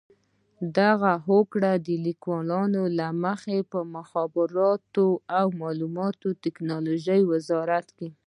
د 0.75 0.77
دغو 0.79 1.11
هوکړه 1.27 1.71
لیکونو 2.05 2.81
له 2.99 3.07
مخې 3.23 3.57
به 3.69 3.79
د 3.85 3.89
مخابراتو 3.95 5.05
او 5.37 5.45
معلوماتي 5.59 6.29
ټکنالوژۍ 6.43 7.21
وزارت 7.31 7.87